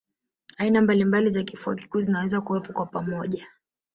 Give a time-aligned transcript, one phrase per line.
[0.57, 3.47] Aina mbalimbali za kifua kikuu zinaweza kuwepo kwa pamoja